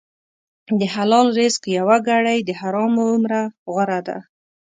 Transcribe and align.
د 0.79 0.81
حلال 0.93 1.27
رزق 1.39 1.61
یوه 1.77 1.97
ګړۍ 2.07 2.39
د 2.43 2.49
حرامو 2.59 3.03
عمره 3.13 3.41
غوره 3.71 3.99
ده. 4.07 4.17